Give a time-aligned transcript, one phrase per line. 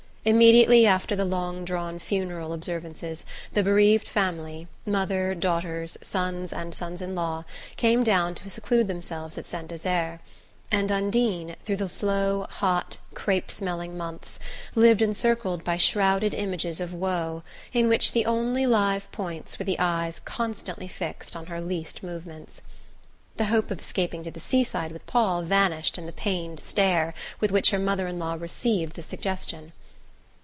[0.23, 7.01] Immediately after the long drawn funeral observances the bereaved family mother, daughters, sons and sons
[7.01, 7.43] in law
[7.75, 10.19] came down to seclude themselves at Saint Desert;
[10.71, 14.37] and Undine, through the slow hot crape smelling months,
[14.75, 17.41] lived encircled by shrouded images of woe
[17.73, 22.61] in which the only live points were the eyes constantly fixed on her least movements.
[23.37, 27.49] The hope of escaping to the seaside with Paul vanished in the pained stare with
[27.49, 29.71] which her mother in law received the suggestion.